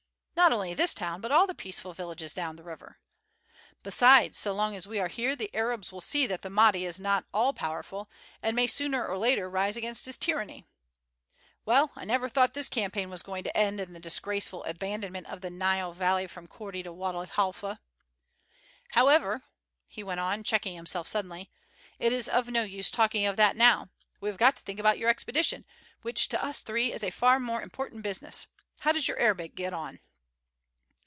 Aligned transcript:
Not 0.33 0.51
only 0.51 0.73
this 0.73 0.95
town, 0.95 1.21
but 1.21 1.31
all 1.31 1.45
the 1.45 1.53
peaceful 1.53 1.93
villages 1.93 2.33
down 2.33 2.55
the 2.55 2.63
river. 2.63 2.97
Besides, 3.83 4.39
so 4.39 4.53
long 4.53 4.75
as 4.75 4.87
we 4.87 4.97
are 4.99 5.07
here 5.07 5.35
the 5.35 5.53
Arabs 5.53 5.91
will 5.91 6.01
see 6.01 6.25
that 6.25 6.41
the 6.41 6.49
Mahdi 6.49 6.83
is 6.83 6.99
not 6.99 7.27
all 7.31 7.53
powerful, 7.53 8.09
and 8.41 8.55
may 8.55 8.65
sooner 8.65 9.05
or 9.07 9.19
later 9.19 9.47
rise 9.47 9.77
against 9.77 10.07
his 10.07 10.17
tyranny. 10.17 10.65
Well, 11.63 11.91
I 11.95 12.05
never 12.05 12.27
thought 12.27 12.55
this 12.55 12.69
campaign 12.69 13.11
was 13.11 13.21
going 13.21 13.43
to 13.43 13.55
end 13.55 13.79
in 13.79 13.93
the 13.93 13.99
disgraceful 13.99 14.63
abandonment 14.63 15.27
of 15.27 15.41
the 15.41 15.51
Nile 15.51 15.93
Valley 15.93 16.25
from 16.25 16.47
Korti 16.47 16.81
to 16.85 16.91
Wady 16.91 17.29
Halfa. 17.35 17.79
However," 18.93 19.43
he 19.87 20.01
went 20.01 20.21
on, 20.21 20.41
checking 20.43 20.75
himself 20.75 21.07
suddenly, 21.07 21.51
"it 21.99 22.11
is 22.11 22.27
of 22.27 22.47
no 22.49 22.63
use 22.63 22.89
talking 22.89 23.27
of 23.27 23.35
that 23.37 23.55
now; 23.55 23.91
we 24.19 24.27
have 24.27 24.39
got 24.39 24.55
to 24.55 24.63
think 24.63 24.79
about 24.79 24.97
your 24.97 25.07
expedition, 25.09 25.65
which 26.01 26.29
to 26.29 26.43
us 26.43 26.61
three 26.61 26.91
is 26.91 27.03
a 27.03 27.11
far 27.11 27.39
more 27.39 27.61
important 27.61 28.01
business. 28.01 28.47
How 28.79 28.91
does 28.91 29.07
your 29.07 29.19
Arabic 29.19 29.53
get 29.53 29.71
on?" 29.71 29.99